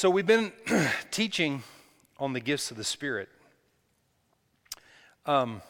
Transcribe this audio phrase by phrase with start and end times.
[0.00, 0.52] So, we've been
[1.10, 1.64] teaching
[2.20, 3.28] on the gifts of the Spirit.
[5.26, 5.60] Um,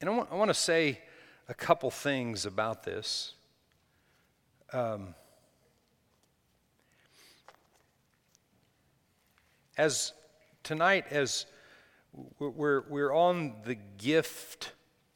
[0.00, 0.98] and I want, I want to say
[1.48, 3.34] a couple things about this.
[4.72, 5.14] Um,
[9.78, 10.12] as
[10.64, 11.46] tonight, as
[12.40, 14.72] we're, we're on the gift,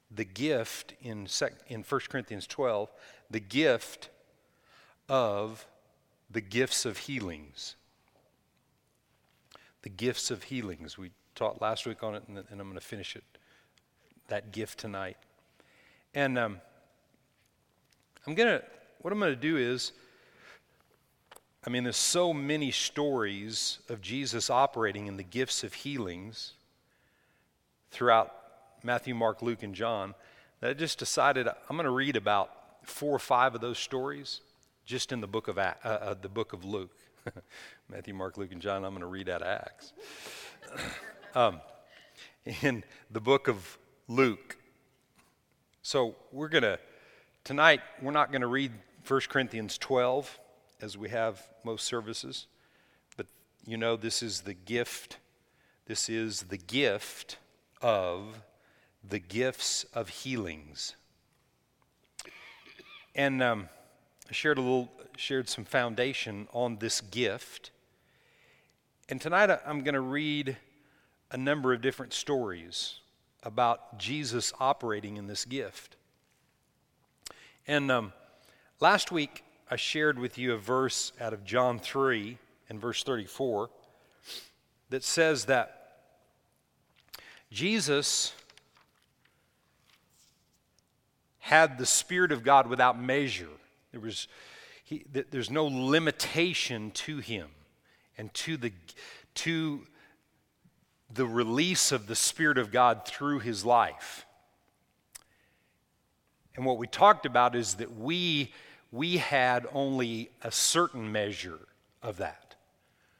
[0.08, 2.92] the gift in, sec, in 1 Corinthians 12,
[3.28, 4.08] the gift
[5.08, 5.66] of
[6.30, 7.74] the gifts of healings.
[9.82, 10.98] The gifts of healings.
[10.98, 13.24] We taught last week on it, and, and I'm going to finish it,
[14.28, 15.16] that gift tonight.
[16.14, 16.60] And um,
[18.26, 18.64] I'm going to,
[19.00, 19.92] what I'm going to do is,
[21.64, 26.54] I mean, there's so many stories of Jesus operating in the gifts of healings
[27.90, 28.34] throughout
[28.82, 30.14] Matthew, Mark, Luke, and John
[30.60, 32.50] that I just decided I'm going to read about
[32.84, 34.40] four or five of those stories
[34.84, 36.96] just in the book of, uh, uh, the book of Luke.
[37.90, 39.94] Matthew, Mark, Luke, and John, I'm going to read out of Acts.
[41.34, 41.62] um,
[42.62, 44.58] in the book of Luke.
[45.80, 46.78] So we're going to,
[47.44, 48.72] tonight, we're not going to read
[49.06, 50.38] 1 Corinthians 12
[50.82, 52.46] as we have most services,
[53.16, 53.26] but
[53.64, 55.16] you know, this is the gift.
[55.86, 57.38] This is the gift
[57.80, 58.42] of
[59.02, 60.94] the gifts of healings.
[63.14, 63.70] And um,
[64.28, 67.70] I shared a little, shared some foundation on this gift.
[69.10, 70.58] And tonight I'm going to read
[71.30, 73.00] a number of different stories
[73.42, 75.96] about Jesus operating in this gift.
[77.66, 78.12] And um,
[78.80, 82.36] last week I shared with you a verse out of John 3
[82.68, 83.70] and verse 34
[84.90, 86.00] that says that
[87.50, 88.34] Jesus
[91.38, 93.48] had the Spirit of God without measure.
[93.90, 94.28] There was,
[94.84, 97.48] he, there's no limitation to him
[98.18, 98.72] and to the,
[99.34, 99.86] to
[101.12, 104.26] the release of the Spirit of God through his life.
[106.56, 108.52] And what we talked about is that we,
[108.90, 111.60] we had only a certain measure
[112.02, 112.56] of that.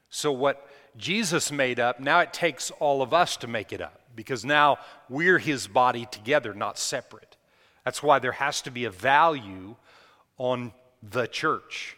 [0.09, 0.67] So, what
[0.97, 4.77] Jesus made up, now it takes all of us to make it up because now
[5.07, 7.37] we're his body together, not separate.
[7.85, 9.75] That's why there has to be a value
[10.37, 11.95] on the church.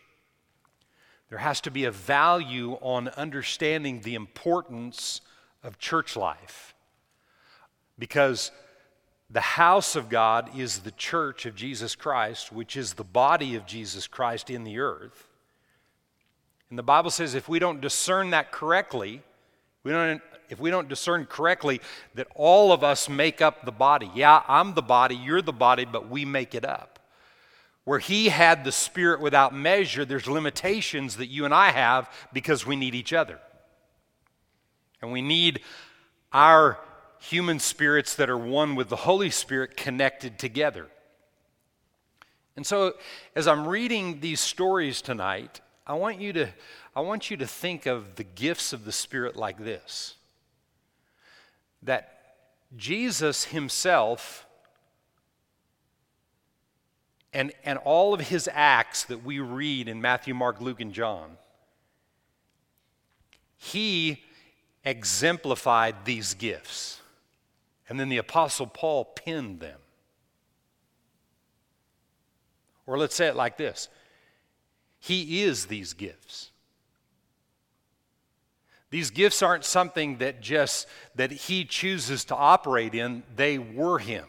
[1.32, 5.22] There has to be a value on understanding the importance
[5.64, 6.76] of church life.
[7.98, 8.52] Because
[9.30, 13.66] the house of God is the church of Jesus Christ, which is the body of
[13.66, 15.30] Jesus Christ in the earth.
[16.70, 19.22] And the Bible says if we don't discern that correctly,
[19.86, 21.80] we don't, if we don't discern correctly
[22.14, 24.12] that all of us make up the body.
[24.14, 26.91] Yeah, I'm the body, you're the body, but we make it up.
[27.84, 32.66] Where he had the Spirit without measure, there's limitations that you and I have because
[32.66, 33.40] we need each other.
[35.02, 35.62] And we need
[36.32, 36.80] our
[37.20, 40.88] human spirits that are one with the Holy Spirit connected together.
[42.56, 42.94] And so,
[43.36, 46.50] as I'm reading these stories tonight, I want you to,
[46.96, 50.16] I want you to think of the gifts of the Spirit like this
[51.84, 52.36] that
[52.78, 54.46] Jesus himself
[57.34, 61.38] and, and all of his acts that we read in Matthew, Mark, Luke, and John,
[63.58, 64.24] he
[64.84, 67.00] exemplified these gifts.
[67.88, 69.80] And then the Apostle Paul pinned them.
[72.88, 73.88] Or let's say it like this
[75.00, 76.52] He is these gifts.
[78.90, 84.26] These gifts aren't something that just that he chooses to operate in, they were him.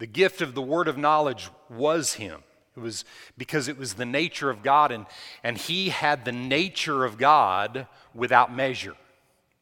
[0.00, 2.42] The gift of the word of knowledge was him.
[2.74, 3.04] It was
[3.36, 5.04] because it was the nature of God, and,
[5.44, 8.96] and he had the nature of God without measure.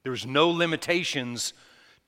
[0.04, 1.54] There was no limitations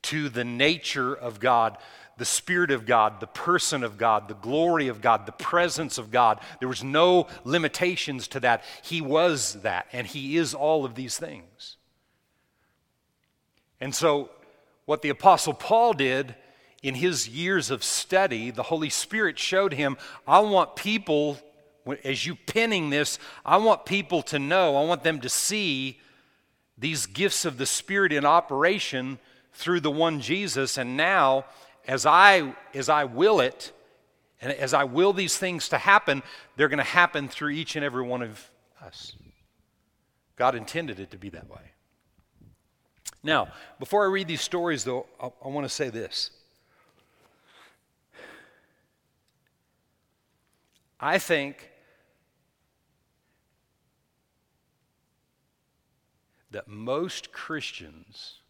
[0.02, 1.76] to the nature of God,
[2.18, 6.12] the Spirit of God, the person of God, the glory of God, the presence of
[6.12, 6.38] God.
[6.60, 8.62] There was no limitations to that.
[8.84, 11.78] He was that, and He is all of these things.
[13.80, 14.30] And so,
[14.84, 16.36] what the Apostle Paul did
[16.82, 19.96] in his years of study, the Holy Spirit showed him,
[20.26, 21.38] I want people,
[22.04, 26.00] as you penning this, I want people to know, I want them to see
[26.78, 29.18] these gifts of the Spirit in operation
[29.52, 30.78] through the one Jesus.
[30.78, 31.44] And now,
[31.86, 33.72] as I, as I will it,
[34.40, 36.22] and as I will these things to happen,
[36.56, 38.50] they're going to happen through each and every one of
[38.82, 39.14] us.
[40.36, 41.60] God intended it to be that way.
[43.22, 43.48] Now,
[43.78, 46.30] before I read these stories, though, I, I want to say this.
[51.00, 51.70] I think
[56.50, 58.40] that most Christians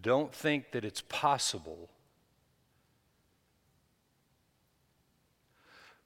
[0.00, 1.90] don't think that it's possible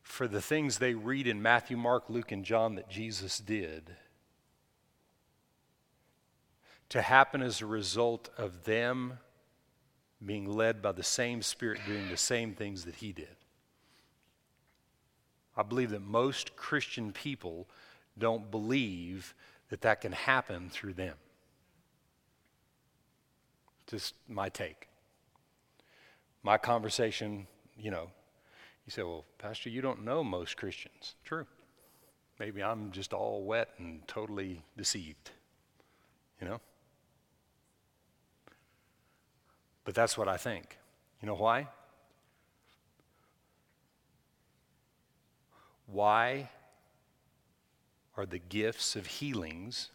[0.00, 3.96] for the things they read in Matthew, Mark, Luke, and John that Jesus did
[6.88, 9.18] to happen as a result of them
[10.24, 13.36] being led by the same Spirit doing the same things that He did.
[15.56, 17.68] I believe that most Christian people
[18.16, 19.34] don't believe
[19.70, 21.16] that that can happen through them.
[23.86, 24.88] Just my take.
[26.42, 28.10] My conversation, you know,
[28.86, 31.14] you say, well, Pastor, you don't know most Christians.
[31.24, 31.46] True.
[32.38, 35.30] Maybe I'm just all wet and totally deceived,
[36.40, 36.60] you know?
[39.88, 40.76] But that's what I think.
[41.22, 41.66] You know why?
[45.86, 46.50] Why
[48.14, 49.88] are the gifts of healings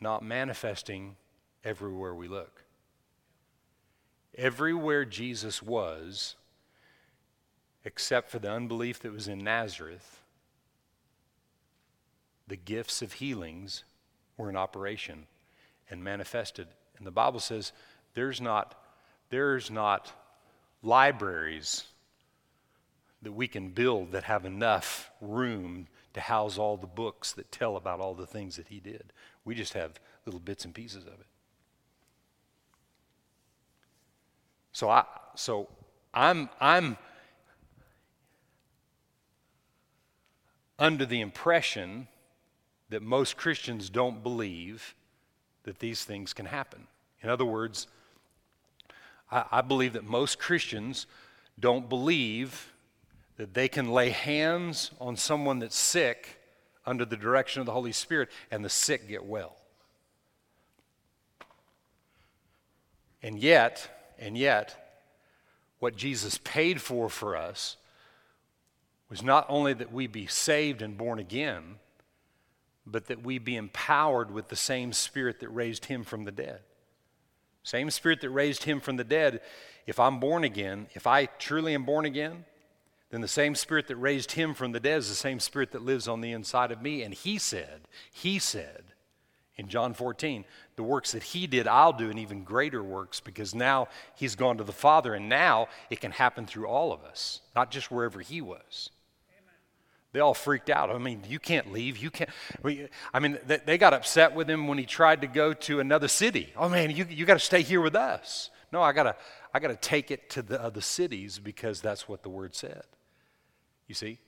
[0.00, 1.14] not manifesting
[1.62, 2.64] everywhere we look?
[4.36, 6.34] Everywhere Jesus was,
[7.84, 10.18] except for the unbelief that was in Nazareth,
[12.48, 13.84] the gifts of healings
[14.36, 15.26] were in operation
[15.88, 16.66] and manifested.
[16.98, 17.70] And the Bible says
[18.14, 18.74] there's not,
[19.30, 20.12] there's not
[20.82, 21.84] libraries
[23.22, 27.76] that we can build that have enough room to house all the books that tell
[27.76, 29.12] about all the things that he did.
[29.44, 31.26] We just have little bits and pieces of it.
[34.72, 35.04] So I
[35.34, 35.68] so
[36.12, 36.96] I'm I'm
[40.78, 42.08] under the impression
[42.88, 44.94] that most Christians don't believe
[45.64, 46.86] that these things can happen.
[47.22, 47.86] In other words,
[49.32, 51.06] I, I believe that most Christians
[51.58, 52.72] don't believe
[53.36, 56.38] that they can lay hands on someone that's sick
[56.84, 59.56] under the direction of the Holy Spirit and the sick get well.
[63.22, 65.00] And yet, and yet,
[65.78, 67.76] what Jesus paid for for us
[69.08, 71.76] was not only that we be saved and born again,
[72.84, 76.60] but that we be empowered with the same spirit that raised him from the dead.
[77.62, 79.40] Same spirit that raised him from the dead.
[79.86, 82.44] If I'm born again, if I truly am born again,
[83.10, 85.84] then the same spirit that raised him from the dead is the same spirit that
[85.84, 87.02] lives on the inside of me.
[87.02, 88.84] And he said, he said
[89.56, 90.44] in John 14,
[90.76, 94.56] the works that he did, I'll do, and even greater works, because now he's gone
[94.56, 98.20] to the Father, and now it can happen through all of us, not just wherever
[98.20, 98.90] he was.
[100.12, 100.90] They all freaked out.
[100.90, 101.96] I mean, you can't leave.
[101.96, 102.28] You can't.
[103.14, 106.52] I mean, they got upset with him when he tried to go to another city.
[106.56, 108.50] Oh man, you, you got to stay here with us.
[108.72, 109.16] No, I gotta
[109.52, 112.84] I gotta take it to the other cities because that's what the word said.
[113.86, 114.18] You see.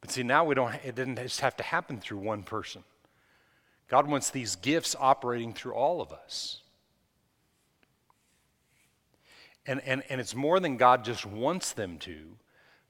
[0.00, 0.74] But see, now we don't.
[0.84, 2.84] It didn't just have to happen through one person.
[3.88, 6.60] God wants these gifts operating through all of us.
[9.66, 12.36] And, and, and it's more than God just wants them to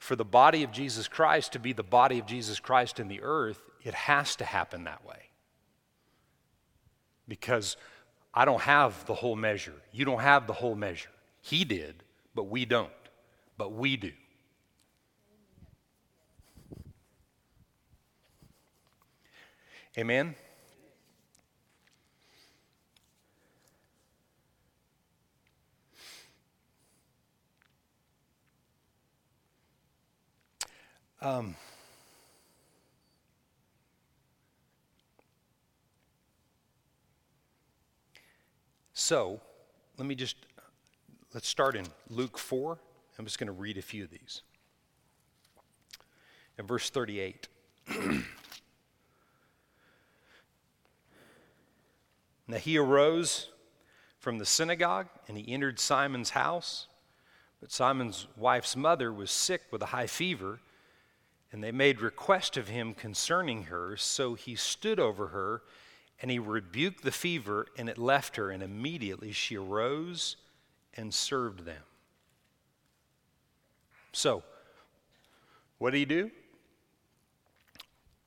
[0.05, 3.23] for the body of Jesus Christ to be the body of Jesus Christ in the
[3.23, 5.31] earth, it has to happen that way.
[7.27, 7.79] Because
[8.35, 9.73] I don't have the whole measure.
[9.93, 11.09] You don't have the whole measure.
[11.41, 12.03] He did,
[12.35, 12.91] but we don't.
[13.57, 14.13] But we do.
[19.97, 20.35] Amen?
[31.25, 31.57] Um,
[38.93, 39.41] so,
[39.97, 40.37] let me just,
[41.33, 42.79] let's start in Luke 4.
[43.19, 44.43] I'm just going to read a few of these.
[46.59, 47.49] In verse 38.
[52.47, 53.49] now he arose
[54.19, 56.87] from the synagogue and he entered Simon's house.
[57.63, 60.61] But Simon's wife's mother was sick with a high fever
[61.55, 63.97] and they made request of him concerning her.
[63.97, 65.63] So he stood over her,
[66.21, 68.51] and he rebuked the fever, and it left her.
[68.51, 70.35] And immediately she arose
[70.95, 71.83] and served them.
[74.11, 74.43] So,
[75.79, 76.33] what did he do?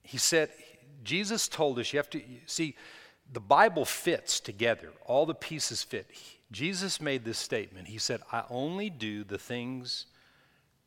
[0.04, 0.50] He said,
[1.04, 2.78] Jesus told us you have to see,
[3.34, 6.10] the Bible fits together, all the pieces fit.
[6.50, 7.90] Jesus made this statement.
[7.90, 10.06] He said, I only do the things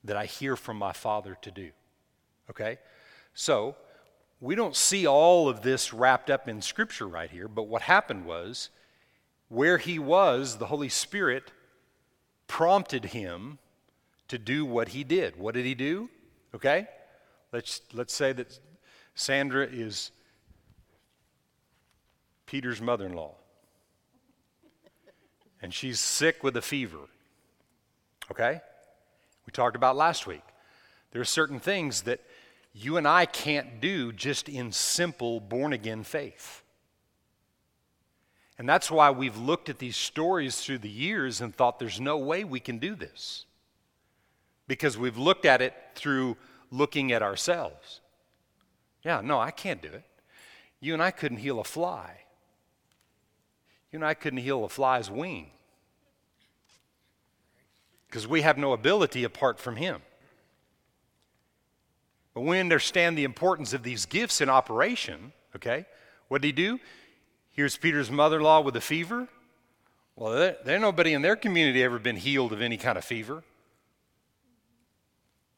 [0.05, 1.71] that I hear from my Father to do.
[2.51, 2.79] Okay?
[3.33, 3.77] So,
[4.41, 8.25] we don't see all of this wrapped up in Scripture right here, but what happened
[8.25, 8.71] was
[9.49, 11.53] where he was, the Holy Spirit
[12.47, 13.59] prompted him
[14.29, 15.37] to do what he did.
[15.37, 16.09] What did he do?
[16.55, 16.89] Okay?
[17.53, 18.59] Let's, let's say that
[19.15, 20.13] Sandra is
[22.47, 23.35] Peter's mother in law.
[25.61, 27.09] And she's sick with a fever.
[28.31, 28.61] Okay?
[29.47, 30.43] We talked about last week.
[31.11, 32.21] There are certain things that
[32.73, 36.63] you and I can't do just in simple born again faith.
[38.59, 42.19] And that's why we've looked at these stories through the years and thought there's no
[42.19, 43.47] way we can do this.
[44.69, 46.37] Because we've looked at it through
[46.71, 48.01] looking at ourselves.
[49.03, 50.05] Yeah, no, I can't do it.
[50.79, 52.21] You and I couldn't heal a fly.
[53.91, 55.51] You and I couldn't heal a fly's wing
[58.11, 60.03] because we have no ability apart from Him.
[62.35, 65.87] But we understand the importance of these gifts in operation, okay?
[66.29, 66.81] What did he do?
[67.51, 69.29] Here's Peter's mother in law with a fever.
[70.17, 73.43] Well, there, nobody in their community ever been healed of any kind of fever.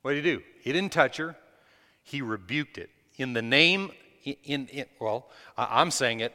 [0.02, 0.42] What did he do?
[0.60, 1.36] He didn't touch her,
[2.02, 2.90] he rebuked it.
[3.16, 3.90] In the name,
[4.24, 6.32] in, in well, I'm saying it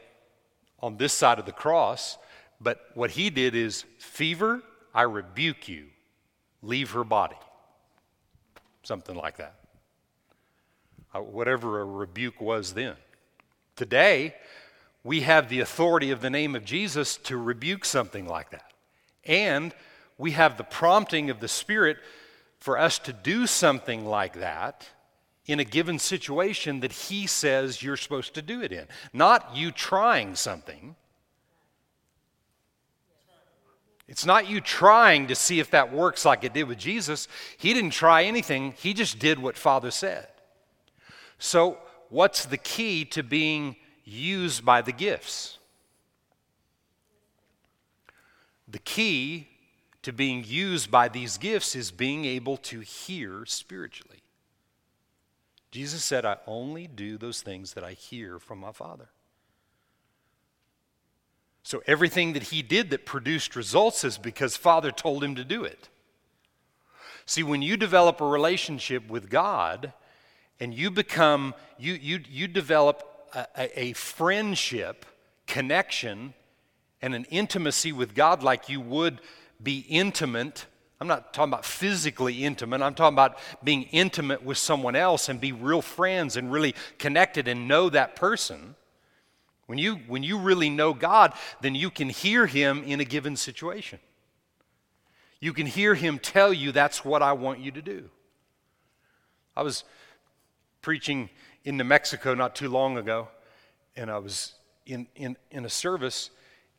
[0.80, 2.18] on this side of the cross,
[2.62, 4.62] but what he did is, fever,
[4.94, 5.88] I rebuke you.
[6.62, 7.36] Leave her body.
[8.84, 9.56] Something like that.
[11.18, 12.96] Uh, whatever a rebuke was then.
[13.76, 14.36] Today,
[15.04, 18.72] we have the authority of the name of Jesus to rebuke something like that.
[19.26, 19.74] And
[20.18, 21.98] we have the prompting of the Spirit
[22.60, 24.88] for us to do something like that
[25.48, 28.86] in a given situation that He says you're supposed to do it in.
[29.12, 30.96] Not you trying something.
[34.08, 37.28] It's not you trying to see if that works like it did with Jesus.
[37.58, 40.28] He didn't try anything, He just did what Father said.
[41.40, 41.78] So,
[42.10, 45.58] what's the key to being used by the gifts?
[48.68, 49.48] The key
[50.02, 54.22] to being used by these gifts is being able to hear spiritually.
[55.72, 59.10] Jesus said, I only do those things that I hear from my Father.
[61.64, 65.66] So everything that he did that produced results is because Father told him to do
[65.66, 65.90] it.
[67.26, 69.92] See, when you develop a relationship with God
[70.60, 75.06] and you become, you, you, you develop a, a friendship,
[75.46, 76.34] connection,
[77.02, 79.22] and an intimacy with God like you would
[79.62, 80.66] be intimate
[81.00, 82.82] I'm not talking about physically intimate.
[82.82, 87.48] I'm talking about being intimate with someone else and be real friends and really connected
[87.48, 88.76] and know that person.
[89.68, 93.36] When you, when you really know God, then you can hear Him in a given
[93.36, 94.00] situation.
[95.40, 98.10] You can hear Him tell you, that's what I want you to do.
[99.56, 99.84] I was
[100.88, 101.30] preaching
[101.66, 103.28] in New Mexico not too long ago,
[103.98, 104.54] and I was
[104.86, 106.30] in, in, in a service,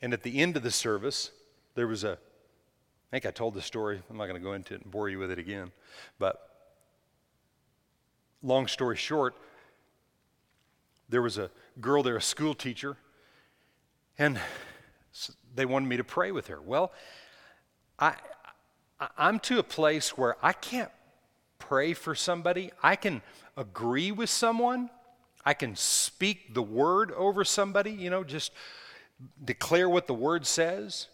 [0.00, 1.30] and at the end of the service,
[1.74, 4.00] there was a I think I told the story.
[4.08, 5.72] I'm not going to go into it and bore you with it again.
[6.18, 6.40] But
[8.42, 9.34] long story short,
[11.10, 12.96] there was a girl there, a school teacher,
[14.16, 14.40] and
[15.54, 16.62] they wanted me to pray with her.
[16.62, 16.92] Well,
[17.98, 18.14] I,
[19.18, 20.92] I'm to a place where I can't
[21.58, 22.70] pray for somebody.
[22.82, 23.22] I can
[23.56, 24.90] agree with someone.
[25.44, 28.52] I can speak the word over somebody, you know, just
[29.44, 31.08] declare what the word says.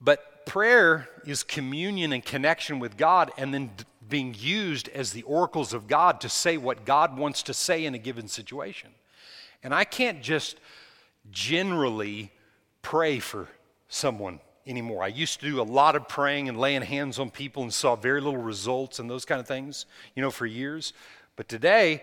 [0.00, 5.22] But prayer is communion and connection with God and then d- being used as the
[5.22, 8.90] oracles of God to say what God wants to say in a given situation.
[9.62, 10.58] And I can't just
[11.30, 12.30] generally
[12.82, 13.48] pray for
[13.88, 15.02] someone anymore.
[15.02, 17.96] I used to do a lot of praying and laying hands on people and saw
[17.96, 20.92] very little results and those kind of things, you know, for years.
[21.36, 22.02] But today,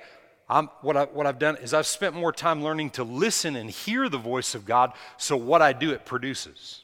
[0.50, 3.70] I'm, what, I, what I've done is I've spent more time learning to listen and
[3.70, 6.84] hear the voice of God, so what I do, it produces.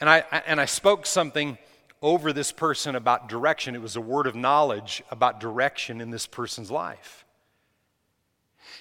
[0.00, 1.58] And I, and I spoke something
[2.02, 3.74] over this person about direction.
[3.74, 7.23] It was a word of knowledge about direction in this person's life.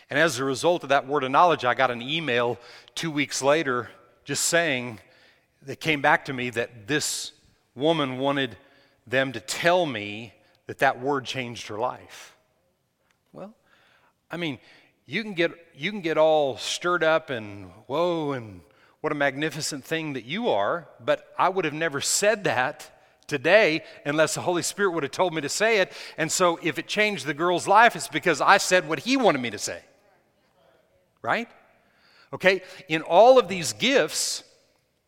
[0.10, 2.58] And as a result of that word of knowledge, I got an email
[2.96, 3.90] two weeks later
[4.26, 5.00] just saying,
[5.66, 7.32] that came back to me that this
[7.76, 8.58] woman wanted
[9.08, 10.34] them to tell me
[10.68, 12.36] that that word changed her life.
[13.32, 13.54] Well,
[14.30, 14.60] I mean,
[15.06, 18.62] you can get, you can get all stirred up and whoa and
[19.02, 22.90] what a magnificent thing that you are, but I would have never said that
[23.34, 25.92] today unless the Holy Spirit would have told me to say it.
[26.18, 29.42] And so if it changed the girl's life, it's because I said what he wanted
[29.42, 29.82] me to say.
[31.24, 31.50] Right?
[32.32, 32.62] Okay?
[32.88, 34.44] In all of these gifts,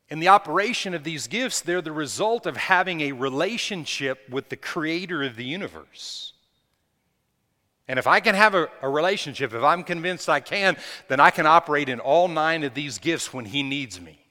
[0.10, 4.56] in the operation of these gifts, they're the result of having a relationship with the
[4.56, 6.34] creator of the universe.
[7.88, 10.78] And if I can have a, a, relationship, if I'm convinced I can,
[11.08, 14.25] then I can operate in all nine of these gifts when He needs me.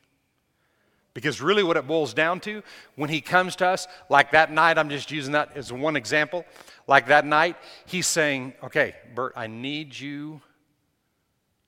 [1.14, 2.62] Because really, what it boils down to,
[2.96, 6.44] when he comes to us, like that night, I'm just using that as one example,
[6.88, 7.56] like that night,
[7.86, 10.40] he's saying, Okay, Bert, I need you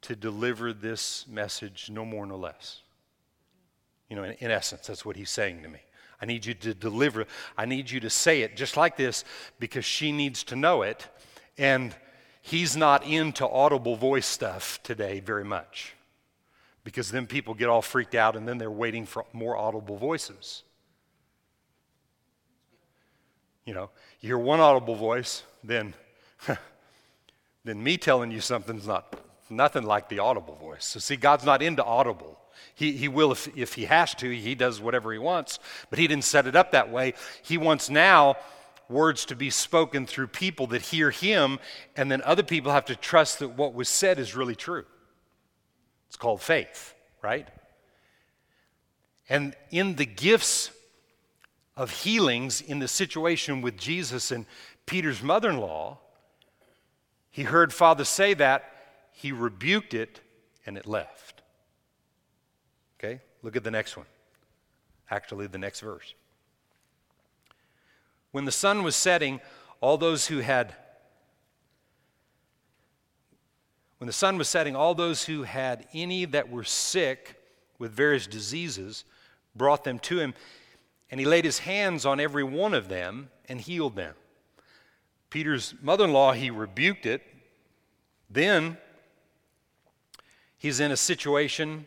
[0.02, 2.82] to deliver this message, no more, no less.
[4.10, 5.78] You know, in, in essence, that's what he's saying to me.
[6.20, 7.26] I need you to deliver,
[7.56, 9.24] I need you to say it just like this
[9.60, 11.06] because she needs to know it.
[11.56, 11.94] And
[12.42, 15.94] he's not into audible voice stuff today very much
[16.86, 20.62] because then people get all freaked out and then they're waiting for more audible voices.
[23.64, 23.90] You know,
[24.20, 25.94] you hear one audible voice, then,
[27.64, 29.18] then me telling you something's not
[29.50, 30.84] nothing like the audible voice.
[30.84, 32.38] So, see, God's not into audible.
[32.76, 35.58] He, he will if, if he has to, he does whatever he wants,
[35.90, 37.14] but he didn't set it up that way.
[37.42, 38.36] He wants now
[38.88, 41.58] words to be spoken through people that hear him,
[41.96, 44.84] and then other people have to trust that what was said is really true.
[46.16, 47.46] It's called faith, right?
[49.28, 50.70] And in the gifts
[51.76, 54.46] of healings in the situation with Jesus and
[54.86, 55.98] Peter's mother in law,
[57.30, 58.64] he heard Father say that,
[59.12, 60.22] he rebuked it,
[60.64, 61.42] and it left.
[62.98, 64.06] Okay, look at the next one.
[65.10, 66.14] Actually, the next verse.
[68.30, 69.42] When the sun was setting,
[69.82, 70.74] all those who had
[73.98, 77.40] When the sun was setting, all those who had any that were sick
[77.78, 79.04] with various diseases
[79.54, 80.34] brought them to him,
[81.10, 84.14] and he laid his hands on every one of them and healed them.
[85.30, 87.22] Peter's mother in law, he rebuked it.
[88.28, 88.76] Then
[90.58, 91.86] he's in a situation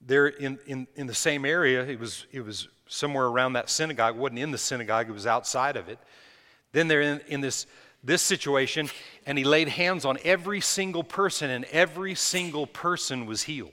[0.00, 1.84] there in, in, in the same area.
[1.84, 4.16] It was, it was somewhere around that synagogue.
[4.16, 5.98] It wasn't in the synagogue, it was outside of it.
[6.72, 7.66] Then they're in, in this
[8.08, 8.90] this situation,
[9.26, 13.70] and he laid hands on every single person, and every single person was healed.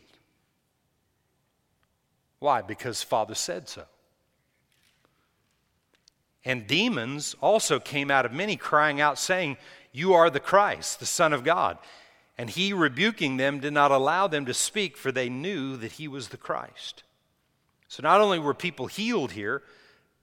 [2.39, 2.61] Why?
[2.61, 3.85] Because Father said so.
[6.43, 9.57] And demons also came out of many, crying out, saying,
[9.91, 11.79] You are the Christ, the Son of God.
[12.37, 16.07] And he, rebuking them, did not allow them to speak, for they knew that he
[16.07, 17.01] was the Christ.
[17.87, 19.63] So not only were people healed here,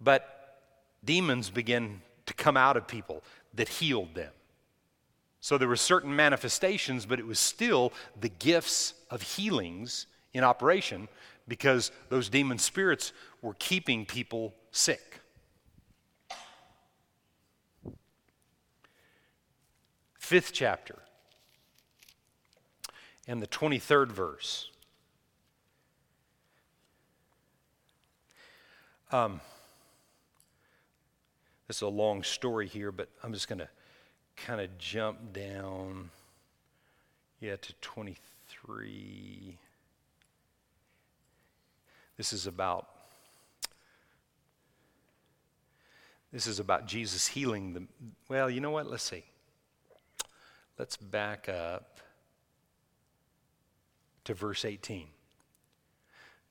[0.01, 0.61] but
[1.05, 4.33] demons began to come out of people that healed them.
[5.41, 11.09] So there were certain manifestations, but it was still the gifts of healings in operation
[11.49, 13.13] because those demon spirits
[13.43, 15.21] were keeping people sick.
[20.19, 21.01] Fifth chapter
[23.27, 24.71] and the 23rd verse.
[29.11, 29.41] Um,
[31.77, 33.69] is a long story here, but I'm just going to
[34.37, 36.11] kind of jump down,
[37.41, 39.59] yeah, to 23.
[42.17, 42.89] This is about
[46.31, 47.83] this is about Jesus healing the
[48.29, 48.87] well, you know what?
[48.87, 49.25] Let's see.
[50.79, 52.01] Let's back up
[54.25, 55.09] to verse 18.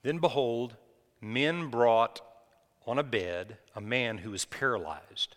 [0.03, 0.75] Then behold,
[1.21, 2.21] men brought
[2.85, 5.35] on a bed a man who was paralyzed,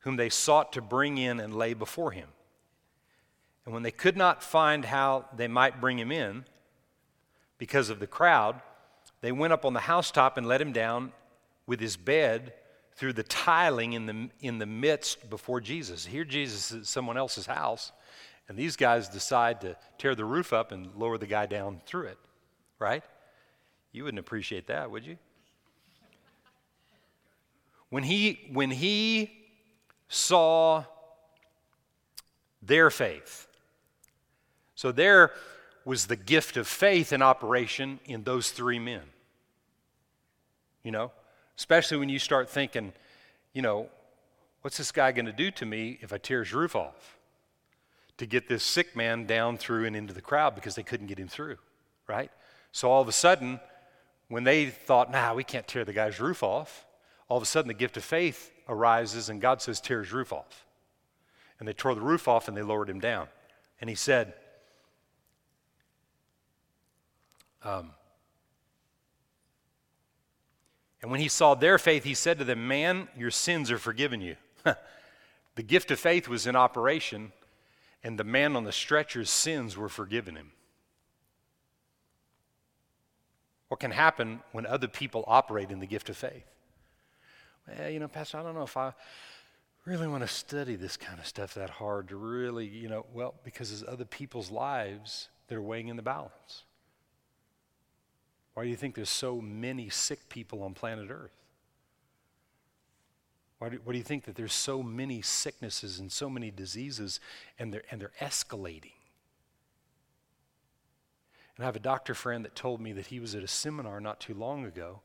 [0.00, 2.28] whom they sought to bring in and lay before him.
[3.64, 6.44] And when they could not find how they might bring him in
[7.58, 8.60] because of the crowd,
[9.20, 11.12] they went up on the housetop and let him down
[11.66, 12.52] with his bed
[12.94, 16.04] through the tiling in the, in the midst before Jesus.
[16.04, 17.92] Here, Jesus is someone else's house,
[18.48, 22.08] and these guys decide to tear the roof up and lower the guy down through
[22.08, 22.18] it,
[22.78, 23.04] right?
[23.92, 25.16] You wouldn't appreciate that, would you?
[27.92, 29.30] When he, when he
[30.08, 30.84] saw
[32.62, 33.46] their faith,
[34.74, 35.32] so there
[35.84, 39.02] was the gift of faith in operation in those three men.
[40.82, 41.12] You know,
[41.58, 42.94] especially when you start thinking,
[43.52, 43.90] you know,
[44.62, 47.18] what's this guy going to do to me if I tear his roof off?
[48.16, 51.18] To get this sick man down through and into the crowd because they couldn't get
[51.18, 51.58] him through,
[52.06, 52.30] right?
[52.72, 53.60] So all of a sudden,
[54.28, 56.86] when they thought, nah, we can't tear the guy's roof off,
[57.32, 60.34] all of a sudden the gift of faith arises and God says, tear his roof
[60.34, 60.66] off.
[61.58, 63.26] And they tore the roof off and they lowered him down.
[63.80, 64.34] And he said,
[67.64, 67.92] um,
[71.00, 74.20] and when he saw their faith, he said to them, Man, your sins are forgiven
[74.20, 74.36] you.
[75.54, 77.32] the gift of faith was in operation,
[78.04, 80.52] and the man on the stretcher's sins were forgiven him.
[83.68, 86.51] What can happen when other people operate in the gift of faith?
[87.66, 88.92] Well, you know, Pastor, I don't know if I
[89.84, 93.34] really want to study this kind of stuff that hard to really, you know, well,
[93.44, 96.64] because there's other people's lives that are weighing in the balance.
[98.54, 101.36] Why do you think there's so many sick people on planet Earth?
[103.58, 107.20] Why do, why do you think that there's so many sicknesses and so many diseases
[107.58, 108.94] and they're, and they're escalating?
[111.56, 114.00] And I have a doctor friend that told me that he was at a seminar
[114.00, 115.00] not too long ago,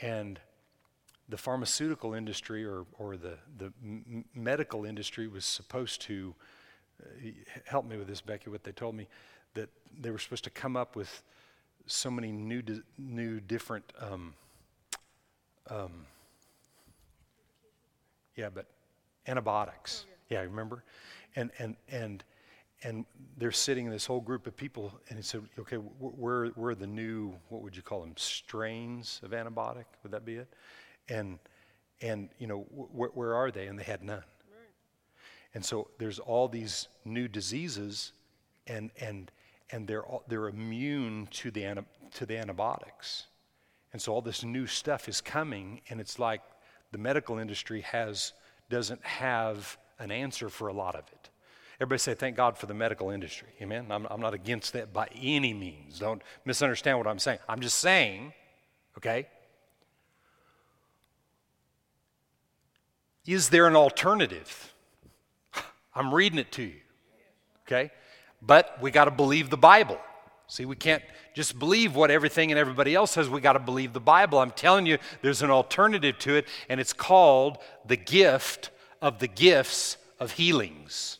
[0.00, 0.40] and
[1.28, 6.34] the pharmaceutical industry or, or the, the m- medical industry was supposed to
[7.02, 7.30] uh,
[7.66, 9.06] help me with this, Becky, what they told me
[9.54, 9.68] that
[10.00, 11.22] they were supposed to come up with
[11.86, 14.34] so many new, di- new different, um,
[15.68, 16.06] um,
[18.36, 18.66] yeah, but
[19.26, 20.04] antibiotics.
[20.06, 20.38] Oh, yeah.
[20.38, 20.82] yeah, remember?
[21.36, 22.24] And, and, and,
[22.82, 23.04] and
[23.36, 26.74] they're sitting in this whole group of people, and he said, okay, where, where are
[26.74, 29.84] the new, what would you call them, strains of antibiotic?
[30.02, 30.48] Would that be it?
[31.08, 31.38] And,
[32.00, 33.66] and you know, wh- where are they?
[33.66, 34.24] And they had none.
[35.54, 38.12] And so there's all these new diseases,
[38.66, 39.30] and, and,
[39.70, 43.26] and they're, all, they're immune to the, anti, to the antibiotics.
[43.92, 46.42] And so all this new stuff is coming, and it's like
[46.92, 48.34] the medical industry has,
[48.68, 51.30] doesn't have an answer for a lot of it.
[51.80, 53.48] Everybody say, thank God for the medical industry.
[53.62, 53.86] Amen?
[53.90, 55.98] I'm, I'm not against that by any means.
[55.98, 57.38] Don't misunderstand what I'm saying.
[57.48, 58.32] I'm just saying,
[58.98, 59.28] okay?
[63.28, 64.72] Is there an alternative?
[65.94, 66.80] I'm reading it to you,
[67.66, 67.90] okay?
[68.40, 69.98] But we got to believe the Bible.
[70.46, 71.02] See, we can't
[71.34, 73.28] just believe what everything and everybody else says.
[73.28, 74.38] We got to believe the Bible.
[74.38, 78.70] I'm telling you, there's an alternative to it, and it's called the gift
[79.02, 81.18] of the gifts of healings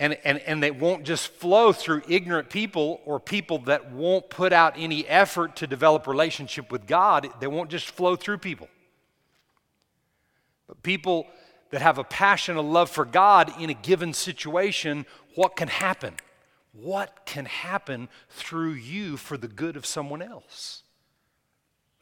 [0.00, 4.50] and, and, and they won't just flow through ignorant people or people that won't put
[4.50, 7.28] out any effort to develop relationship with God.
[7.38, 8.68] They won't just flow through people.
[10.70, 11.26] But people
[11.70, 15.04] that have a passion, a love for God in a given situation,
[15.34, 16.14] what can happen?
[16.72, 20.84] What can happen through you for the good of someone else?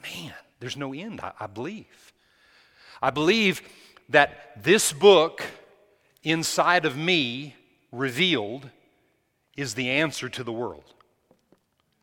[0.03, 2.13] Man, there's no end, I, I believe.
[3.01, 3.63] I believe
[4.11, 5.43] that this book
[6.23, 7.57] inside of me
[7.91, 8.69] revealed
[9.57, 10.93] is the answer to the world.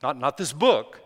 [0.02, 1.00] Not, not this book.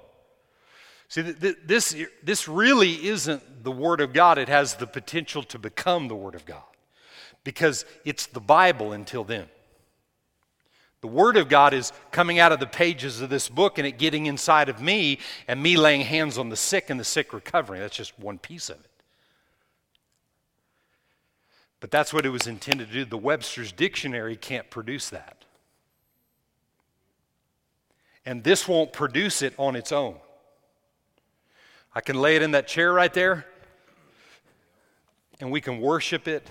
[1.10, 4.38] See, this, this really isn't the Word of God.
[4.38, 6.64] It has the potential to become the Word of God
[7.44, 9.48] because it's the Bible until then.
[11.02, 13.98] The Word of God is coming out of the pages of this book and it
[13.98, 17.80] getting inside of me and me laying hands on the sick and the sick recovering.
[17.80, 18.86] That's just one piece of it.
[21.80, 23.06] But that's what it was intended to do.
[23.06, 25.46] The Webster's Dictionary can't produce that.
[28.26, 30.16] And this won't produce it on its own.
[31.94, 33.46] I can lay it in that chair right there,
[35.40, 36.48] and we can worship it.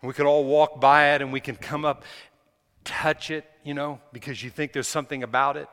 [0.00, 2.04] And we can all walk by it, and we can come up,
[2.84, 5.68] touch it, you know, because you think there's something about it.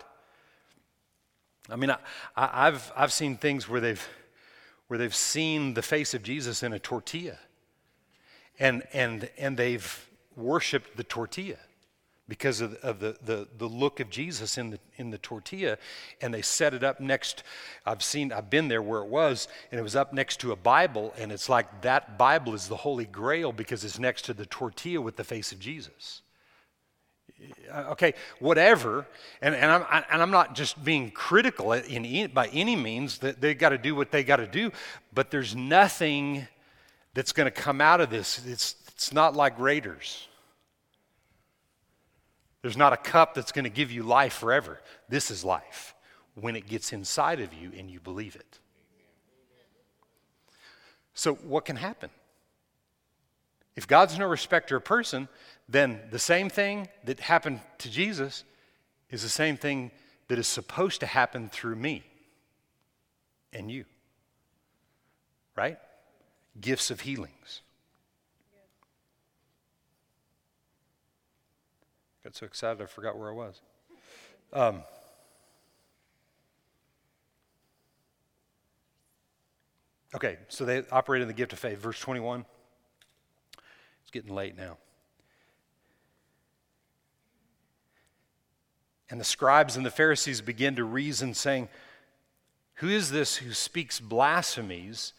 [1.69, 1.95] I mean,
[2.35, 4.05] I, have I've seen things where they've,
[4.87, 7.37] where they've seen the face of Jesus in a tortilla
[8.59, 11.57] and, and, and they've worshiped the tortilla
[12.33, 15.77] because of, of the, the, the look of Jesus in the, in the tortilla.
[16.19, 17.43] And they set it up next,
[17.85, 20.55] I've seen, I've been there where it was, and it was up next to a
[20.55, 24.47] Bible, and it's like that Bible is the Holy Grail because it's next to the
[24.47, 26.23] tortilla with the face of Jesus.
[27.71, 29.05] Uh, okay, whatever,
[29.39, 33.53] and, and, I'm, and I'm not just being critical in, by any means, that they
[33.53, 34.71] got to do what they got to do,
[35.13, 36.47] but there's nothing
[37.13, 38.43] that's going to come out of this.
[38.47, 40.27] It's, it's not like Raiders.
[42.63, 44.81] There's not a cup that's going to give you life forever.
[45.07, 45.93] This is life
[46.33, 48.59] when it gets inside of you and you believe it.
[51.13, 52.09] So, what can happen?
[53.75, 55.27] If God's no respecter of person,
[55.69, 58.43] then the same thing that happened to Jesus
[59.11, 59.91] is the same thing
[60.27, 62.03] that is supposed to happen through me
[63.51, 63.85] and you.
[65.55, 65.77] Right?
[66.59, 67.61] gifts of healings.
[72.23, 73.61] Got so excited I forgot where I was.
[74.53, 74.83] Um,
[80.15, 81.79] okay, so they operated in the gift of faith.
[81.79, 82.45] Verse 21.
[84.01, 84.77] It's getting late now.
[89.09, 91.67] And the scribes and the Pharisees begin to reason, saying,
[92.75, 95.13] Who is this who speaks blasphemies?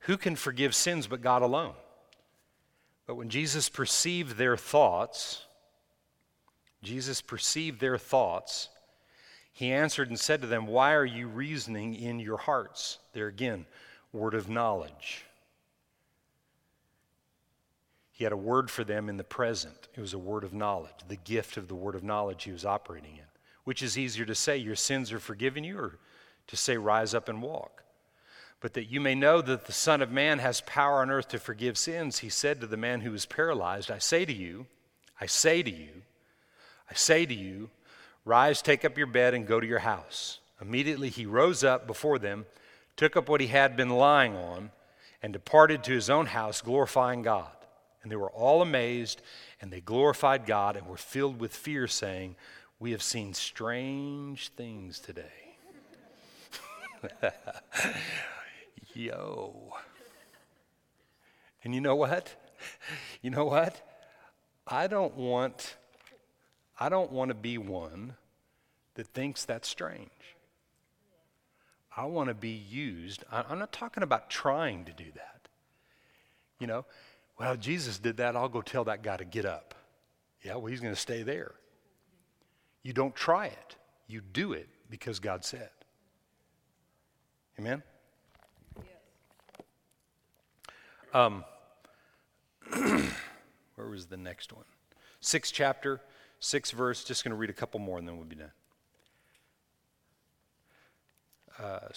[0.00, 1.74] Who can forgive sins but God alone?
[3.06, 5.44] But when Jesus perceived their thoughts,
[6.82, 8.68] Jesus perceived their thoughts,
[9.52, 12.98] he answered and said to them, Why are you reasoning in your hearts?
[13.12, 13.66] There again,
[14.12, 15.24] word of knowledge.
[18.12, 19.88] He had a word for them in the present.
[19.96, 22.64] It was a word of knowledge, the gift of the word of knowledge he was
[22.64, 23.24] operating in,
[23.64, 25.98] Which is easier to say, Your sins are forgiven you, or
[26.46, 27.82] to say, Rise up and walk?
[28.60, 31.38] But that you may know that the Son of Man has power on earth to
[31.38, 34.66] forgive sins, he said to the man who was paralyzed, I say to you,
[35.20, 36.02] I say to you,
[36.90, 37.70] I say to you,
[38.24, 40.40] rise, take up your bed, and go to your house.
[40.60, 42.46] Immediately he rose up before them,
[42.96, 44.70] took up what he had been lying on,
[45.22, 47.50] and departed to his own house, glorifying God.
[48.02, 49.22] And they were all amazed,
[49.60, 52.36] and they glorified God and were filled with fear, saying,
[52.78, 55.56] We have seen strange things today.
[58.94, 59.74] Yo.
[61.64, 62.34] And you know what?
[63.22, 63.80] You know what?
[64.66, 65.76] I don't want
[66.78, 68.14] I don't want to be one
[68.94, 70.10] that thinks that's strange.
[71.96, 73.24] I want to be used.
[73.30, 75.48] I'm not talking about trying to do that.
[76.60, 76.84] You know,
[77.38, 78.36] well, Jesus did that.
[78.36, 79.74] I'll go tell that guy to get up.
[80.42, 81.54] Yeah, well, he's going to stay there.
[82.82, 85.70] You don't try it, you do it because God said.
[87.58, 87.82] Amen?
[91.12, 91.44] Um,
[93.74, 94.64] where was the next one?
[95.20, 96.00] Sixth chapter,
[96.40, 97.04] sixth verse.
[97.04, 98.50] Just going to read a couple more and then we'll be done.
[101.58, 101.88] Uh,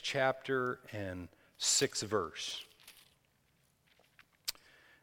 [0.00, 2.64] chapter and sixth verse.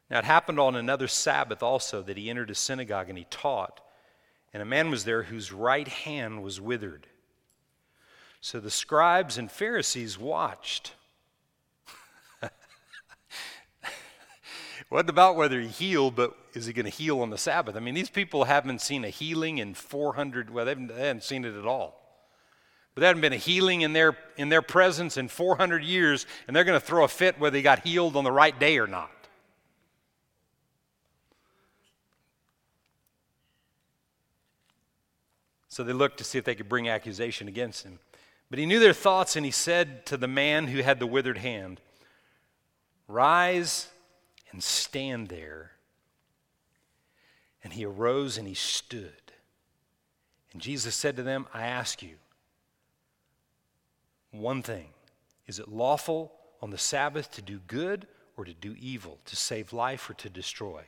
[0.10, 3.82] Now it happened on another Sabbath also that he entered a synagogue and he taught,
[4.54, 7.08] and a man was there whose right hand was withered.
[8.40, 10.94] So the scribes and Pharisees watched.
[14.90, 17.76] Wasn't about whether he healed, but is he going to heal on the Sabbath?
[17.76, 21.56] I mean, these people haven't seen a healing in 400, well, they haven't, seen it
[21.56, 22.02] at all.
[22.94, 26.56] But there hadn't been a healing in their, in their presence in 400 years, and
[26.56, 28.88] they're going to throw a fit whether he got healed on the right day or
[28.88, 29.12] not.
[35.68, 38.00] So they looked to see if they could bring accusation against him.
[38.50, 41.40] But he knew their thoughts, and he said to the man who had the withered
[41.40, 41.82] hand,
[43.10, 43.90] Rise
[44.56, 45.72] and stand there.
[47.62, 49.34] And he arose and he stood.
[50.54, 52.16] And Jesus said to them, I ask you
[54.32, 54.88] one thing
[55.46, 59.74] Is it lawful on the Sabbath to do good or to do evil, to save
[59.74, 60.84] life or to destroy?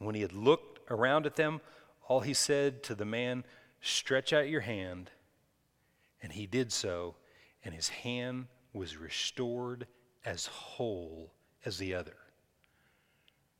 [0.00, 1.60] And when he had looked around at them,
[2.08, 3.44] all he said to the man,
[3.82, 5.12] Stretch out your hand.
[6.24, 7.14] And he did so,
[7.64, 9.86] and his hand was restored
[10.24, 11.30] as whole
[11.64, 12.16] as the other.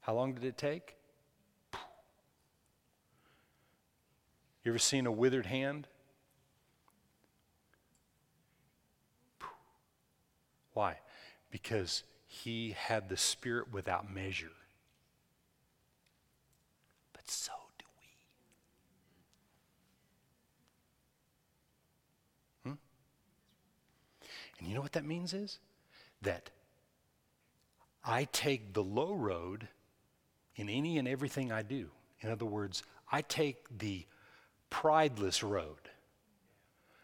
[0.04, 0.96] How long did it take?
[4.62, 5.88] You ever seen a withered hand?
[10.74, 10.98] Why?
[11.50, 14.52] Because he had the Spirit without measure.
[17.14, 17.86] But so do
[22.64, 22.72] we.
[22.72, 22.76] Hmm?
[24.58, 25.60] And you know what that means is?
[26.20, 26.50] That
[28.04, 29.68] I take the low road
[30.56, 31.88] in any and everything I do.
[32.20, 34.06] In other words, I take the
[34.70, 35.90] prideless road.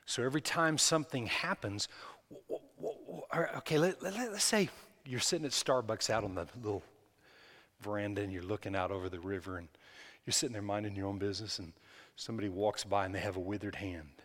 [0.07, 1.89] So every time something happens,
[3.35, 4.69] okay, let, let, let's say
[5.05, 6.83] you're sitting at Starbucks out on the little
[7.81, 9.69] veranda and you're looking out over the river and
[10.25, 11.73] you're sitting there minding your own business and
[12.17, 14.23] somebody walks by and they have a withered hand.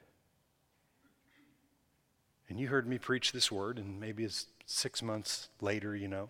[2.50, 6.30] And you heard me preach this word, and maybe it's six months later, you know,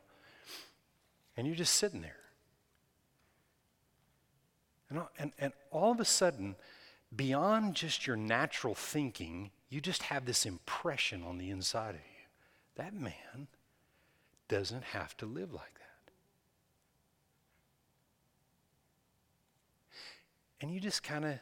[1.36, 2.25] and you're just sitting there.
[4.96, 6.56] And, and, and all of a sudden,
[7.16, 12.28] beyond just your natural thinking, you just have this impression on the inside of you.
[12.76, 13.48] That man
[14.48, 16.12] doesn't have to live like that.
[20.62, 21.40] And you just kind of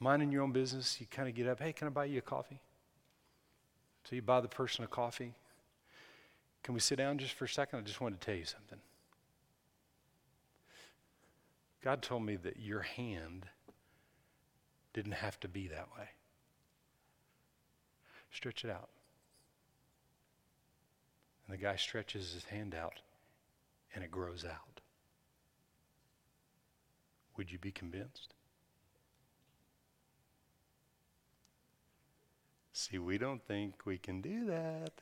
[0.00, 2.22] minding your own business, you kind of get up, hey, can I buy you a
[2.22, 2.60] coffee?
[4.04, 5.34] So you buy the person a coffee.
[6.62, 7.80] Can we sit down just for a second?
[7.80, 8.78] I just wanted to tell you something.
[11.82, 13.46] God told me that your hand
[14.92, 16.08] didn't have to be that way.
[18.30, 18.88] Stretch it out.
[21.46, 23.00] And the guy stretches his hand out
[23.94, 24.80] and it grows out.
[27.36, 28.34] Would you be convinced?
[32.72, 34.92] See, we don't think we can do that.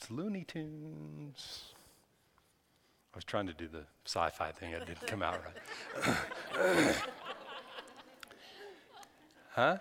[0.00, 1.62] That's Looney Tunes.
[3.12, 6.96] I was trying to do the sci fi thing, it didn't come out right.
[9.50, 9.76] huh?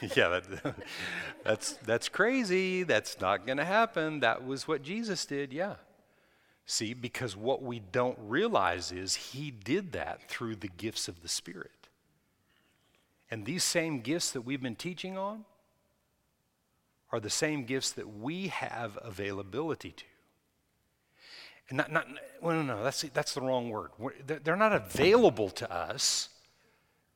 [0.16, 0.74] yeah, that,
[1.44, 2.84] that's, that's crazy.
[2.84, 4.20] That's not going to happen.
[4.20, 5.74] That was what Jesus did, yeah.
[6.64, 11.28] See, because what we don't realize is he did that through the gifts of the
[11.28, 11.88] Spirit.
[13.30, 15.44] And these same gifts that we've been teaching on
[17.14, 20.04] are the same gifts that we have availability to.
[21.68, 22.06] And not, not
[22.42, 23.90] well, no, no, that's, that's the wrong word.
[24.26, 26.28] They're not available to us.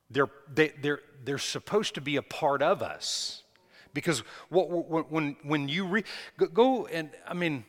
[0.09, 3.43] They're, they, they're, they're supposed to be a part of us.
[3.93, 6.05] Because what, when, when you read,
[6.53, 7.65] go and, I mean,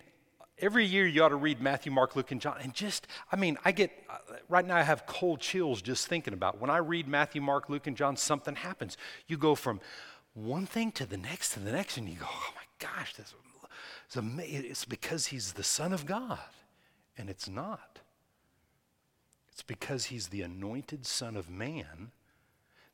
[0.59, 2.57] every year you ought to read Matthew, Mark, Luke, and John.
[2.61, 6.35] And just, I mean, I get, uh, right now I have cold chills just thinking
[6.35, 8.97] about when I read Matthew, Mark, Luke, and John, something happens.
[9.27, 9.81] You go from
[10.35, 13.35] one thing to the next to the next, and you go, oh my gosh, this,
[14.07, 14.65] it's, amazing.
[14.67, 16.39] it's because he's the Son of God.
[17.19, 17.99] And it's not.
[19.53, 22.13] It's because he's the anointed Son of Man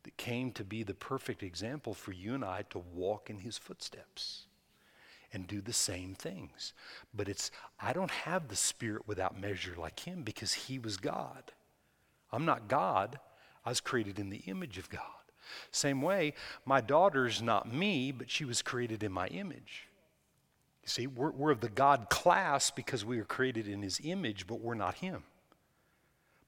[0.02, 3.58] that came to be the perfect example for you and I to walk in his
[3.58, 4.46] footsteps
[5.32, 6.72] and do the same things.
[7.14, 11.52] But it's, I don't have the Spirit without measure like Him because He was God.
[12.32, 13.18] I'm not God,
[13.64, 15.00] I was created in the image of God.
[15.70, 19.88] Same way, my daughter's not me, but she was created in my image.
[20.82, 24.46] You see, we're, we're of the God class because we were created in His image,
[24.46, 25.22] but we're not Him.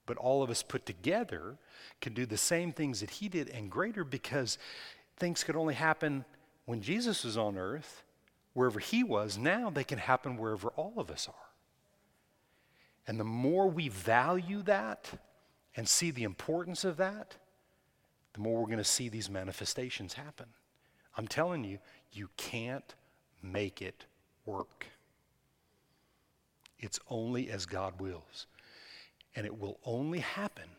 [0.05, 1.57] But all of us put together
[2.01, 4.57] can do the same things that He did and greater because
[5.17, 6.25] things could only happen
[6.65, 8.03] when Jesus was on earth
[8.53, 11.47] wherever he was, now they can happen wherever all of us are.
[13.07, 15.09] And the more we value that
[15.75, 17.37] and see the importance of that,
[18.33, 20.47] the more we're going to see these manifestations happen.
[21.17, 21.79] I'm telling you,
[22.11, 22.95] you can't
[23.41, 24.05] make it
[24.45, 24.87] work.
[26.79, 28.47] It's only as God wills.
[29.35, 30.69] And it will only happen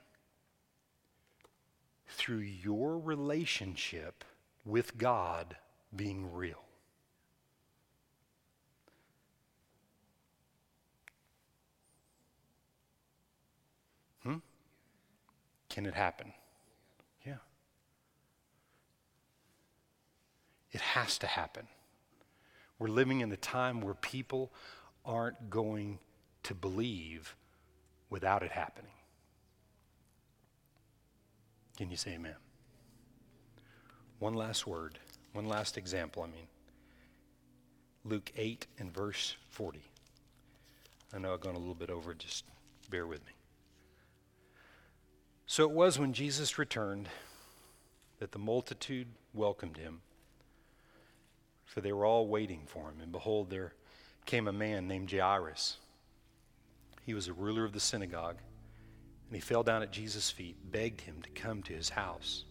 [2.09, 4.25] through your relationship
[4.65, 5.57] with God
[5.95, 6.63] being real.
[14.23, 14.37] Hmm?
[15.69, 16.33] Can it happen?
[17.25, 17.37] Yeah.
[20.73, 21.67] It has to happen.
[22.79, 24.53] We're living in a time where people
[25.05, 25.99] aren't going
[26.45, 27.37] to believe
[28.09, 28.93] without it happening.
[31.77, 32.37] Can you say amen?
[34.19, 34.99] One last word,
[35.33, 36.47] one last example, I mean.
[38.05, 39.81] Luke 8 and verse 40.
[41.13, 42.45] I know I've gone a little bit over, just
[42.91, 43.33] bear with me.
[45.47, 47.09] So it was when Jesus returned
[48.19, 50.03] that the multitude welcomed him,
[51.71, 53.01] for they were all waiting for him.
[53.01, 53.75] And behold, there
[54.27, 55.77] came a man named Jairus.
[57.07, 58.39] He was a ruler of the synagogue,
[59.29, 62.45] and he fell down at Jesus' feet, begged him to come to his house.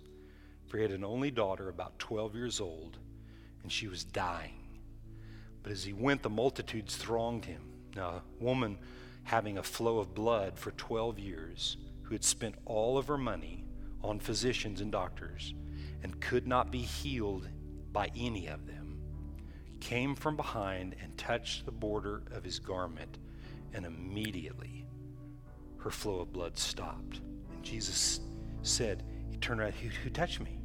[0.68, 2.98] For he had an only daughter, about 12 years old,
[3.62, 4.80] and she was dying.
[5.64, 7.62] But as he went, the multitudes thronged him.
[7.98, 8.78] Now, a woman
[9.24, 13.66] having a flow of blood for 12 years, who had spent all of her money
[14.02, 15.54] on physicians and doctors
[16.04, 17.50] and could not be healed
[17.92, 18.79] by any of them,
[19.80, 23.18] came from behind and touched the border of his garment,
[23.74, 24.86] and immediately
[25.78, 27.22] her flow of blood stopped.
[27.52, 28.20] And Jesus
[28.62, 30.60] said, He turned around, Who, who touched me?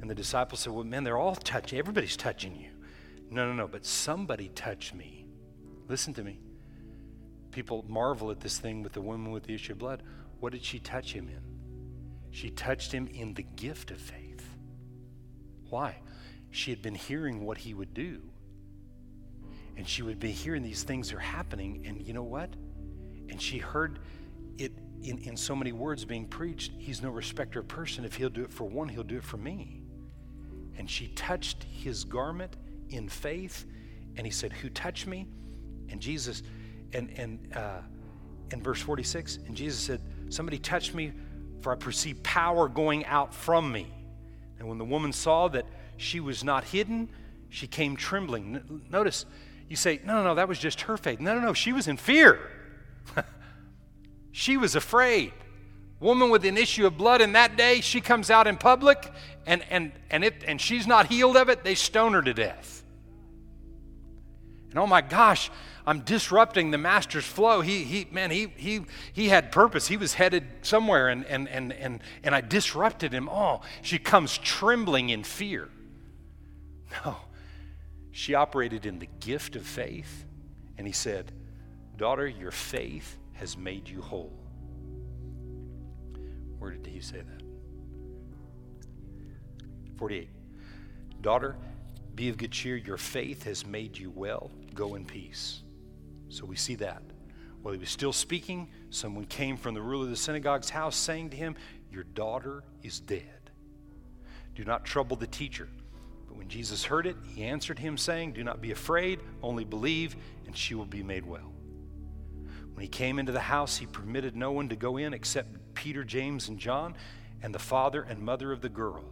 [0.00, 1.78] And the disciples said, Well, man, they're all touching.
[1.78, 2.70] Everybody's touching you.
[3.30, 5.26] No, no, no, but somebody touched me.
[5.88, 6.40] Listen to me.
[7.50, 10.02] People marvel at this thing with the woman with the issue of blood.
[10.40, 11.40] What did she touch him in?
[12.30, 14.48] She touched him in the gift of faith.
[15.68, 15.96] Why?
[16.50, 18.20] She had been hearing what he would do.
[19.76, 21.84] And she would be hearing these things are happening.
[21.86, 22.50] And you know what?
[23.28, 24.00] And she heard
[24.58, 28.04] it in, in so many words being preached He's no respecter of person.
[28.04, 29.82] If he'll do it for one, he'll do it for me.
[30.76, 32.56] And she touched his garment
[32.88, 33.66] in faith.
[34.16, 35.26] And he said, Who touched me?
[35.90, 36.42] And Jesus,
[36.92, 37.80] and, and, uh,
[38.50, 41.12] in verse 46, and Jesus said, Somebody touched me,
[41.60, 43.92] for I perceived power going out from me.
[44.58, 45.66] And when the woman saw that
[45.98, 47.10] she was not hidden,
[47.50, 48.82] she came trembling.
[48.90, 49.26] Notice,
[49.68, 51.20] you say, no, no, no, that was just her faith.
[51.20, 52.50] No, no, no, she was in fear.
[54.32, 55.32] she was afraid.
[56.00, 59.10] Woman with an issue of blood in that day, she comes out in public
[59.46, 62.84] and, and, and, it, and she's not healed of it, they stone her to death.
[64.70, 65.50] And oh my gosh,
[65.86, 67.62] I'm disrupting the master's flow.
[67.62, 68.82] He, he, man, he, he,
[69.12, 69.88] he had purpose.
[69.88, 73.28] He was headed somewhere, and, and, and, and, and I disrupted him.
[73.30, 75.70] Oh, she comes trembling in fear.
[77.04, 77.16] No,
[78.12, 80.24] she operated in the gift of faith,
[80.78, 81.32] and he said,
[81.96, 84.38] Daughter, your faith has made you whole.
[86.58, 87.42] Where did he say that?
[89.96, 90.28] 48.
[91.20, 91.56] Daughter,
[92.14, 92.76] be of good cheer.
[92.76, 94.50] Your faith has made you well.
[94.74, 95.62] Go in peace.
[96.28, 97.02] So we see that.
[97.62, 101.30] While he was still speaking, someone came from the ruler of the synagogue's house saying
[101.30, 101.56] to him,
[101.90, 103.50] Your daughter is dead.
[104.54, 105.68] Do not trouble the teacher.
[106.38, 110.14] When Jesus heard it, he answered him, saying, Do not be afraid, only believe,
[110.46, 111.52] and she will be made well.
[112.72, 116.04] When he came into the house, he permitted no one to go in except Peter,
[116.04, 116.94] James, and John,
[117.42, 119.04] and the father and mother of the girl.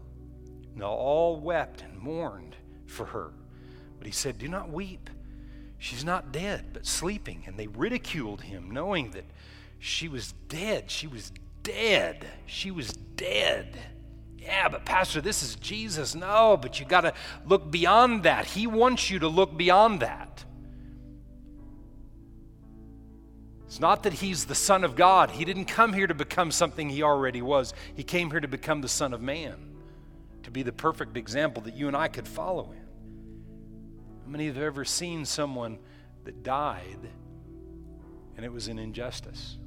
[0.76, 2.54] Now all wept and mourned
[2.86, 3.32] for her.
[3.98, 5.10] But he said, Do not weep.
[5.78, 7.42] She's not dead, but sleeping.
[7.46, 9.24] And they ridiculed him, knowing that
[9.80, 10.92] she was dead.
[10.92, 11.32] She was
[11.64, 12.24] dead.
[12.46, 13.76] She was dead.
[14.46, 16.14] Yeah, but Pastor, this is Jesus.
[16.14, 17.14] No, but you got to
[17.46, 18.44] look beyond that.
[18.44, 20.44] He wants you to look beyond that.
[23.64, 25.32] It's not that he's the Son of God.
[25.32, 27.74] He didn't come here to become something he already was.
[27.94, 29.56] He came here to become the Son of Man,
[30.44, 32.86] to be the perfect example that you and I could follow in.
[34.24, 35.78] How many have ever seen someone
[36.22, 37.10] that died
[38.36, 39.58] and it was an injustice?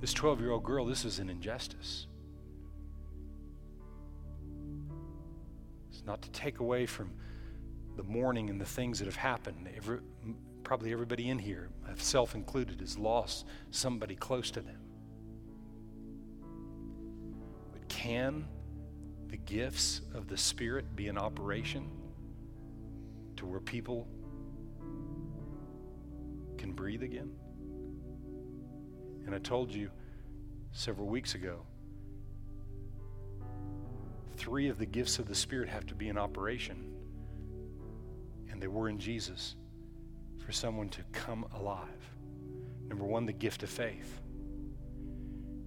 [0.00, 2.06] This 12 year old girl, this is an injustice.
[6.06, 7.12] Not to take away from
[7.96, 9.68] the mourning and the things that have happened.
[9.76, 10.00] Every,
[10.62, 14.80] probably everybody in here, self included, has lost somebody close to them.
[17.72, 18.46] But can
[19.28, 21.90] the gifts of the Spirit be in operation?
[23.36, 24.06] to where people
[26.56, 27.30] can breathe again.
[29.26, 29.90] And I told you
[30.72, 31.60] several weeks ago
[34.36, 36.92] three of the gifts of the Spirit have to be in operation,
[38.50, 39.56] and they were in Jesus
[40.44, 41.88] for someone to come alive.
[42.88, 44.20] Number one, the gift of faith,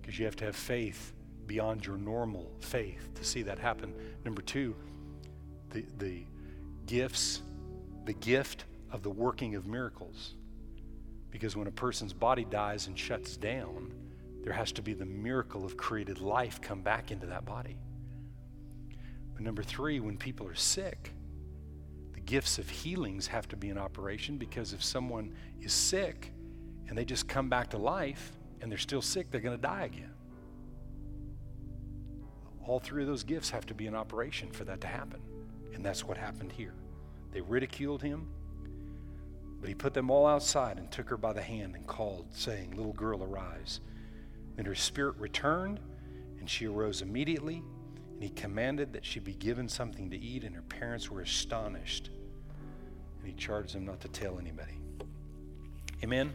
[0.01, 1.13] because you have to have faith
[1.47, 3.93] beyond your normal faith to see that happen.
[4.23, 4.75] Number two,
[5.71, 6.23] the, the
[6.85, 7.41] gifts
[8.07, 10.33] the gift of the working of miracles.
[11.29, 13.93] Because when a person's body dies and shuts down,
[14.43, 17.77] there has to be the miracle of created life come back into that body.
[19.37, 21.13] But number three, when people are sick,
[22.15, 25.31] the gifts of healings have to be in operation because if someone
[25.61, 26.33] is sick
[26.87, 28.31] and they just come back to life
[28.61, 30.11] and they're still sick, they're going to die again.
[32.65, 35.21] All three of those gifts have to be in operation for that to happen.
[35.71, 36.73] And that's what happened here.
[37.31, 38.27] They ridiculed him,
[39.59, 42.71] but he put them all outside and took her by the hand and called, saying,
[42.71, 43.81] Little girl, arise.
[44.55, 45.79] Then her spirit returned,
[46.39, 47.61] and she arose immediately,
[48.17, 52.09] and he commanded that she be given something to eat, and her parents were astonished.
[53.19, 54.79] And he charged them not to tell anybody.
[56.03, 56.33] Amen?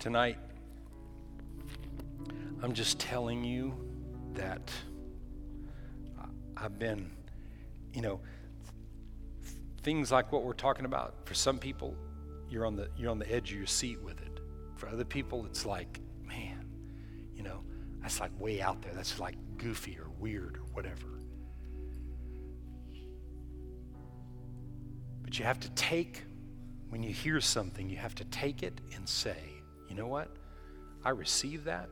[0.00, 0.38] Tonight,
[2.62, 3.74] I'm just telling you
[4.32, 4.72] that
[6.56, 7.10] I've been,
[7.92, 8.18] you know,
[9.82, 11.94] things like what we're talking about, for some people,
[12.48, 14.40] you're on the you're on the edge of your seat with it.
[14.76, 16.00] For other people, it's like,
[18.08, 18.92] that's like way out there.
[18.94, 21.20] That's like goofy or weird or whatever.
[25.22, 26.22] But you have to take,
[26.88, 29.36] when you hear something, you have to take it and say,
[29.90, 30.34] you know what?
[31.04, 31.90] I receive that,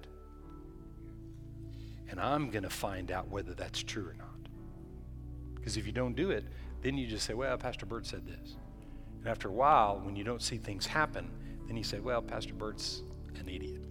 [2.09, 4.49] and I'm going to find out whether that's true or not.
[5.55, 6.47] Because if you don't do it,
[6.81, 8.57] then you just say, well, Pastor Bert said this.
[9.19, 11.31] And after a while, when you don't see things happen,
[11.67, 13.03] then you say, well, Pastor Bert's
[13.39, 13.83] an idiot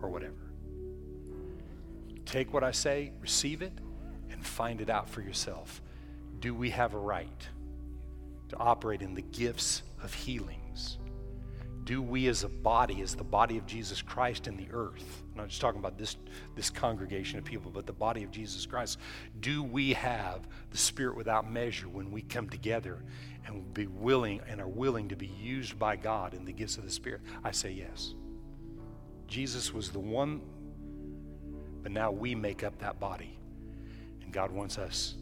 [0.00, 0.51] or whatever.
[2.32, 3.72] Take what I say, receive it,
[4.32, 5.80] and find it out for yourself.
[6.40, 7.48] Do we have a right
[8.48, 10.98] to operate in the gifts of healings?
[11.84, 15.38] do we as a body, as the body of Jesus Christ in the earth, I'm
[15.38, 16.16] not just talking about this,
[16.54, 18.98] this congregation of people, but the body of Jesus Christ,
[19.40, 23.02] do we have the Spirit without measure when we come together
[23.46, 26.84] and be willing and are willing to be used by God in the gifts of
[26.84, 27.22] the Spirit?
[27.42, 28.14] I say yes.
[29.26, 30.42] Jesus was the one,
[31.82, 33.36] but now we make up that body.
[34.22, 35.14] And God wants us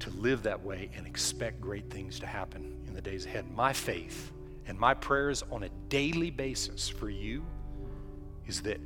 [0.00, 3.50] to live that way and expect great things to happen in the days ahead.
[3.54, 4.32] My faith
[4.66, 7.44] and my prayers on a daily basis for you
[8.46, 8.80] is that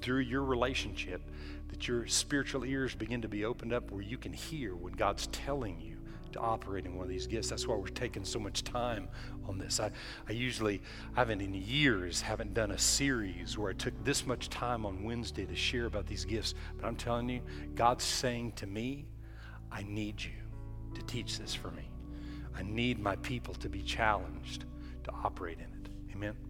[0.00, 1.22] through your relationship,
[1.68, 5.26] that your spiritual ears begin to be opened up where you can hear when God's
[5.28, 5.96] telling you
[6.32, 7.48] to operate in one of these gifts.
[7.48, 9.08] That's why we're taking so much time
[9.48, 9.80] on this.
[9.80, 9.90] I,
[10.28, 10.82] I usually,
[11.14, 15.46] haven't in years, haven't done a series where I took this much time on Wednesday
[15.46, 16.54] to share about these gifts.
[16.76, 17.40] But I'm telling you,
[17.74, 19.06] God's saying to me,
[19.70, 20.30] I need you
[20.94, 21.90] to teach this for me.
[22.56, 24.64] I need my people to be challenged
[25.04, 25.90] to operate in it.
[26.14, 26.45] Amen.